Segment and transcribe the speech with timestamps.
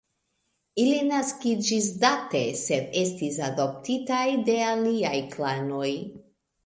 [0.83, 5.89] Ili naskiĝis Date, sed estis adoptitaj de aliaj klanoj.